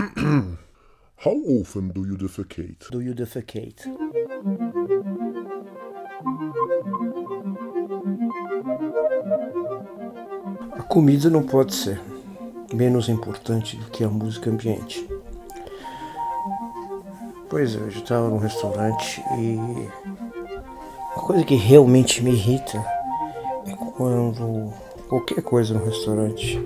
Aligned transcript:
How 1.24 1.36
often 1.60 1.88
do 1.88 2.06
you 2.06 2.16
defecate? 2.16 2.90
Do 2.90 3.02
you 3.02 3.12
defecate? 3.12 3.84
A 10.72 10.82
comida 10.84 11.28
não 11.28 11.42
pode 11.42 11.74
ser 11.74 12.00
menos 12.72 13.10
importante 13.10 13.76
do 13.76 13.90
que 13.90 14.02
a 14.02 14.08
música 14.08 14.48
ambiente. 14.48 15.06
Pois 17.50 17.74
é, 17.74 17.78
eu 17.78 17.88
estava 17.88 18.28
num 18.28 18.38
restaurante 18.38 19.22
e 19.38 19.56
uma 21.14 21.26
coisa 21.26 21.44
que 21.44 21.56
realmente 21.56 22.22
me 22.22 22.30
irrita 22.30 22.78
é 23.66 23.76
quando 23.96 24.72
qualquer 25.08 25.42
coisa 25.42 25.74
no 25.74 25.84
restaurante 25.84 26.58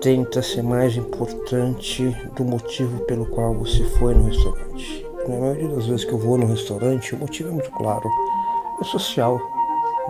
tenta 0.00 0.40
ser 0.42 0.62
mais 0.62 0.96
importante 0.96 2.04
do 2.36 2.44
motivo 2.44 3.00
pelo 3.04 3.26
qual 3.26 3.54
você 3.54 3.84
foi 3.84 4.14
no 4.14 4.24
restaurante. 4.24 5.06
Na 5.26 5.38
maioria 5.38 5.68
das 5.68 5.86
vezes 5.86 6.04
que 6.04 6.12
eu 6.12 6.18
vou 6.18 6.38
no 6.38 6.46
restaurante, 6.46 7.14
o 7.14 7.18
motivo 7.18 7.50
é 7.50 7.52
muito 7.52 7.70
claro. 7.72 8.08
É 8.80 8.84
social. 8.84 9.40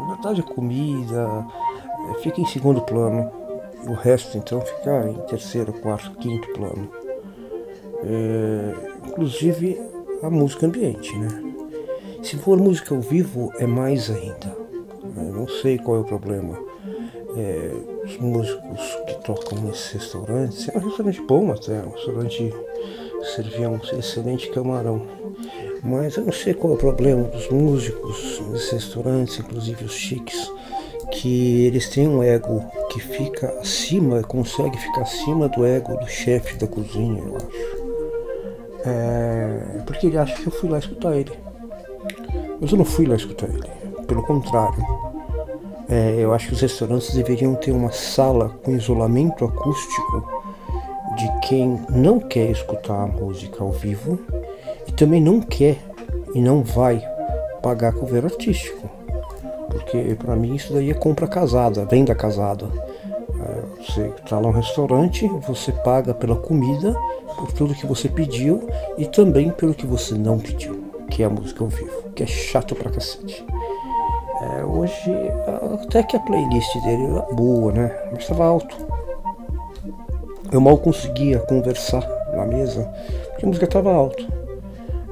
Na 0.00 0.14
verdade, 0.14 0.40
a 0.40 0.54
comida 0.54 1.46
é, 2.10 2.14
fica 2.22 2.40
em 2.40 2.46
segundo 2.46 2.80
plano. 2.82 3.30
O 3.86 3.94
resto, 3.94 4.36
então, 4.36 4.60
fica 4.60 5.08
em 5.08 5.14
terceiro, 5.26 5.72
quarto, 5.72 6.10
quinto 6.18 6.48
plano. 6.52 6.88
É, 8.04 9.08
inclusive 9.08 9.80
a 10.22 10.30
música 10.30 10.66
ambiente, 10.66 11.16
né? 11.16 11.28
Se 12.22 12.36
for 12.36 12.58
música 12.58 12.94
ao 12.94 13.00
vivo, 13.00 13.52
é 13.58 13.66
mais 13.66 14.10
ainda. 14.10 14.56
Eu 15.16 15.32
não 15.32 15.48
sei 15.48 15.78
qual 15.78 15.96
é 15.96 16.00
o 16.00 16.04
problema. 16.04 16.67
É, 17.36 17.72
os 18.04 18.16
músicos 18.18 18.80
que 19.06 19.14
tocam 19.24 19.58
nesses 19.62 19.92
restaurantes, 19.92 20.68
é 20.68 20.78
um 20.78 20.80
restaurante 20.80 21.20
bom 21.22 21.52
até, 21.52 21.80
um 21.80 21.90
restaurante 21.90 22.54
servia 23.34 23.68
um 23.68 23.78
excelente 23.98 24.50
camarão. 24.50 25.02
Mas 25.82 26.16
eu 26.16 26.24
não 26.24 26.32
sei 26.32 26.54
qual 26.54 26.72
é 26.72 26.76
o 26.76 26.78
problema 26.78 27.24
dos 27.24 27.48
músicos 27.48 28.42
nesses 28.50 28.70
restaurantes, 28.70 29.38
inclusive 29.38 29.84
os 29.84 29.92
chiques, 29.92 30.50
que 31.12 31.66
eles 31.66 31.88
têm 31.88 32.08
um 32.08 32.22
ego 32.22 32.64
que 32.90 33.00
fica 33.00 33.48
acima, 33.60 34.22
consegue 34.22 34.76
ficar 34.78 35.02
acima 35.02 35.48
do 35.48 35.64
ego 35.64 35.96
do 35.96 36.06
chefe 36.06 36.56
da 36.56 36.66
cozinha, 36.66 37.22
eu 37.22 37.36
acho. 37.36 37.78
É, 38.84 39.82
porque 39.86 40.06
ele 40.06 40.18
acha 40.18 40.34
que 40.34 40.46
eu 40.46 40.52
fui 40.52 40.68
lá 40.68 40.78
escutar 40.78 41.16
ele. 41.16 41.32
Mas 42.60 42.70
eu 42.70 42.78
não 42.78 42.84
fui 42.84 43.06
lá 43.06 43.16
escutar 43.16 43.48
ele. 43.48 43.68
Pelo 44.06 44.22
contrário. 44.22 45.07
É, 45.88 46.16
eu 46.18 46.34
acho 46.34 46.48
que 46.48 46.52
os 46.52 46.60
restaurantes 46.60 47.14
deveriam 47.14 47.54
ter 47.54 47.72
uma 47.72 47.90
sala 47.90 48.50
com 48.62 48.76
isolamento 48.76 49.44
acústico 49.46 50.28
de 51.16 51.48
quem 51.48 51.80
não 51.88 52.20
quer 52.20 52.50
escutar 52.50 53.04
a 53.04 53.06
música 53.06 53.64
ao 53.64 53.72
vivo 53.72 54.18
e 54.86 54.92
também 54.92 55.20
não 55.20 55.40
quer 55.40 55.78
e 56.34 56.40
não 56.42 56.62
vai 56.62 57.02
pagar 57.62 57.94
cover 57.94 58.26
artístico. 58.26 58.88
Porque 59.70 60.14
para 60.14 60.36
mim 60.36 60.54
isso 60.54 60.74
daí 60.74 60.90
é 60.90 60.94
compra 60.94 61.26
casada, 61.26 61.86
venda 61.86 62.14
casada. 62.14 62.66
É, 63.40 63.82
você 63.82 64.12
está 64.22 64.36
lá 64.36 64.42
no 64.42 64.50
restaurante, 64.50 65.26
você 65.46 65.72
paga 65.72 66.12
pela 66.12 66.36
comida, 66.36 66.94
por 67.34 67.50
tudo 67.52 67.74
que 67.74 67.86
você 67.86 68.08
pediu 68.08 68.68
e 68.98 69.06
também 69.06 69.50
pelo 69.50 69.72
que 69.72 69.86
você 69.86 70.14
não 70.14 70.38
pediu, 70.38 70.92
que 71.08 71.22
é 71.22 71.26
a 71.26 71.30
música 71.30 71.64
ao 71.64 71.70
vivo, 71.70 72.10
que 72.14 72.22
é 72.22 72.26
chato 72.26 72.74
pra 72.74 72.90
cacete. 72.90 73.44
É, 74.40 74.64
hoje, 74.64 75.12
até 75.82 76.02
que 76.02 76.16
a 76.16 76.20
playlist 76.20 76.72
dele 76.82 77.06
era 77.06 77.22
boa, 77.34 77.72
né? 77.72 78.08
Mas 78.12 78.20
estava 78.20 78.44
alto. 78.44 78.76
Eu 80.52 80.60
mal 80.60 80.78
conseguia 80.78 81.40
conversar 81.40 82.06
na 82.34 82.46
mesa, 82.46 82.84
porque 83.30 83.44
a 83.44 83.48
música 83.48 83.64
estava 83.66 83.92
alta. 83.92 84.22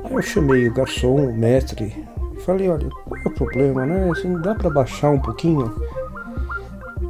Aí 0.05 0.13
eu 0.13 0.23
chamei 0.23 0.69
o 0.69 0.75
garçom, 0.75 1.17
o 1.17 1.37
mestre, 1.37 2.07
e 2.37 2.41
falei, 2.41 2.69
olha, 2.69 2.89
qual 3.05 3.21
é 3.21 3.29
o 3.29 3.35
problema, 3.35 3.85
né? 3.85 4.09
Assim, 4.11 4.41
dá 4.41 4.55
para 4.55 4.71
baixar 4.71 5.11
um 5.11 5.19
pouquinho? 5.19 5.75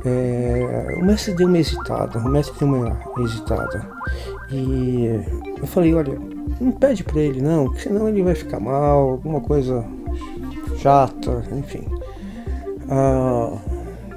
É, 0.05 0.97
o 0.99 1.05
mestre 1.05 1.35
deu 1.35 1.49
uma 1.49 1.59
hesitada, 1.59 2.19
o 2.19 2.29
mestre 2.29 2.59
deu 2.59 2.69
uma 2.69 2.99
hesitada. 3.19 3.87
E 4.51 5.21
eu 5.61 5.67
falei, 5.67 5.95
olha, 5.95 6.19
não 6.61 6.73
pede 6.73 7.05
pra 7.05 7.21
ele 7.21 7.43
não, 7.43 7.75
senão 7.77 8.09
ele 8.09 8.23
vai 8.23 8.35
ficar 8.35 8.59
mal, 8.59 9.11
alguma 9.11 9.41
coisa 9.41 9.85
chata, 10.79 11.43
enfim. 11.53 11.85
Ah, 12.89 13.53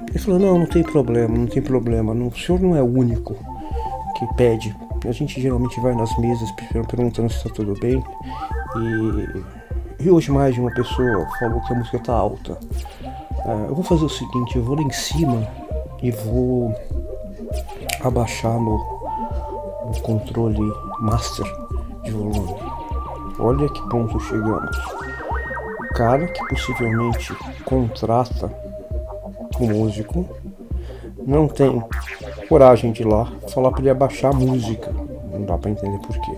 ele 0.08 0.18
falou, 0.18 0.40
não, 0.40 0.58
não 0.58 0.66
tem 0.66 0.82
problema, 0.82 1.36
não 1.36 1.46
tem 1.46 1.62
problema, 1.62 2.12
o 2.12 2.32
senhor 2.36 2.60
não 2.60 2.76
é 2.76 2.82
o 2.82 2.86
único 2.86 3.36
que 4.16 4.26
pede. 4.34 4.74
A 5.06 5.12
gente 5.12 5.40
geralmente 5.40 5.80
vai 5.80 5.94
nas 5.94 6.16
mesas 6.18 6.50
perguntando 6.88 7.30
se 7.30 7.36
está 7.36 7.50
tudo 7.50 7.78
bem. 7.80 8.02
E, 8.76 10.04
e, 10.04 10.10
hoje 10.10 10.30
mais 10.30 10.54
de 10.54 10.60
uma 10.60 10.70
pessoa 10.72 11.26
falou 11.38 11.60
que 11.62 11.72
a 11.72 11.76
música 11.76 11.98
tá 12.00 12.12
alta. 12.12 12.58
Ah, 13.44 13.66
eu 13.68 13.74
vou 13.74 13.84
fazer 13.84 14.04
o 14.04 14.08
seguinte, 14.08 14.56
eu 14.56 14.62
vou 14.62 14.76
lá 14.76 14.82
em 14.82 14.90
cima 14.90 15.48
e 16.02 16.10
vou 16.10 16.74
abaixar 18.02 18.54
no, 18.54 18.78
no 19.86 20.00
controle 20.02 20.60
master 21.00 21.46
de 22.04 22.10
volume. 22.10 22.54
Olha 23.38 23.68
que 23.68 23.88
ponto 23.88 24.20
chegamos. 24.20 24.76
Cara 26.00 26.26
que 26.28 26.42
possivelmente 26.48 27.30
contrata 27.66 28.50
o 29.58 29.66
músico 29.66 30.26
não 31.26 31.46
tem 31.46 31.84
coragem 32.48 32.90
de 32.90 33.02
ir 33.02 33.04
lá 33.04 33.30
falar 33.50 33.70
para 33.70 33.80
ele 33.80 33.90
abaixar 33.90 34.32
a 34.32 34.34
música. 34.34 34.90
Não 35.30 35.44
dá 35.44 35.58
para 35.58 35.70
entender 35.70 35.98
por 35.98 36.18
quê. 36.18 36.32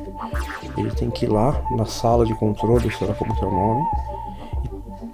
Ele 0.76 0.90
tem 0.90 1.08
que 1.12 1.26
ir 1.26 1.28
lá 1.28 1.62
na 1.76 1.84
sala 1.84 2.26
de 2.26 2.34
controle, 2.34 2.92
sei 2.92 3.06
lá 3.06 3.14
como 3.14 3.36
que 3.36 3.44
é 3.44 3.46
o 3.46 3.52
nome, 3.52 3.86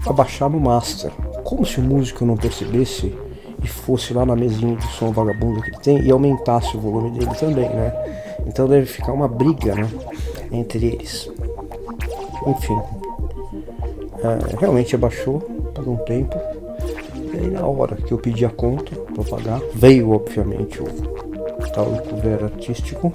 e 0.07 0.09
abaixar 0.09 0.49
no 0.49 0.59
master. 0.59 1.13
Como 1.45 1.67
se 1.67 1.79
o 1.79 1.83
músico 1.83 2.25
não 2.25 2.35
percebesse 2.35 3.15
e 3.63 3.69
fosse 3.69 4.15
lá 4.15 4.25
na 4.25 4.35
mesinha 4.35 4.77
de 4.77 4.87
som 4.95 5.13
vagabundo 5.13 5.61
que 5.61 5.69
ele 5.69 5.81
tem 5.81 6.01
e 6.01 6.11
aumentasse 6.11 6.75
o 6.75 6.81
volume 6.81 7.11
dele 7.11 7.35
também, 7.39 7.69
né? 7.69 7.93
Então 8.47 8.67
deve 8.67 8.87
ficar 8.87 9.13
uma 9.13 9.29
briga, 9.29 9.75
né? 9.75 9.87
Entre 10.51 10.87
eles. 10.87 11.31
Enfim. 12.47 13.08
É, 14.23 14.57
realmente 14.59 14.95
abaixou 14.95 15.41
por 15.75 15.89
um 15.89 15.97
tempo. 15.99 16.37
E 17.33 17.39
aí 17.39 17.51
na 17.51 17.67
hora 17.67 17.97
que 17.97 18.13
eu 18.13 18.19
pedi 18.19 18.45
a 18.45 18.51
conta 18.51 18.95
para 18.97 19.25
pagar, 19.25 19.61
veio 19.75 20.11
obviamente 20.13 20.83
o 20.83 20.87
tal 21.73 21.87
cover 22.09 22.45
artístico. 22.45 23.13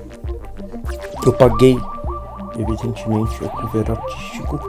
Eu 1.26 1.34
paguei, 1.34 1.78
evidentemente, 2.58 3.44
o 3.44 3.50
cover 3.50 3.92
artístico. 3.92 4.60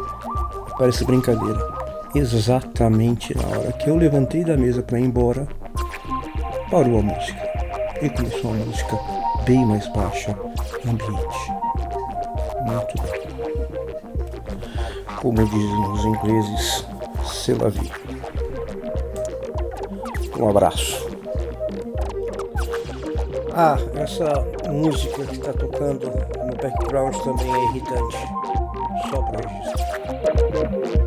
Parece 0.78 1.04
brincadeira 1.04 1.84
exatamente 2.14 3.36
na 3.36 3.48
hora 3.48 3.72
que 3.72 3.90
eu 3.90 3.96
levantei 3.96 4.44
da 4.44 4.56
mesa 4.56 4.82
para 4.82 5.00
ir 5.00 5.04
embora, 5.04 5.48
parou 6.70 7.00
a 7.00 7.02
música 7.02 7.42
e 8.00 8.08
começou 8.08 8.52
uma 8.52 8.64
música 8.64 8.98
bem 9.44 9.66
mais 9.66 9.86
baixa 9.88 10.36
ambiente. 10.86 11.52
Muito 12.66 13.02
bem. 13.02 13.24
Como 15.20 15.44
dizem 15.44 15.90
os 15.92 16.04
ingleses, 16.04 16.86
se 17.24 17.54
la 17.54 17.68
vie. 17.68 17.90
Um 20.38 20.48
abraço. 20.48 21.08
Ah, 23.54 23.76
essa 23.94 24.44
música 24.70 25.24
que 25.26 25.34
está 25.34 25.52
tocando 25.52 26.06
no 26.06 26.56
background 26.60 27.14
também 27.18 27.54
é 27.54 27.64
irritante. 27.70 28.18
Só 29.10 29.22
para 29.22 29.48
registrar. 29.48 31.03